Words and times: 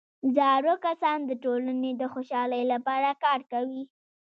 زاړه 0.35 0.73
کسان 0.85 1.19
د 1.29 1.31
ټولنې 1.43 1.91
د 1.95 2.03
خوشحالۍ 2.13 2.63
لپاره 2.73 3.09
کار 3.23 3.39
کوي 3.51 3.83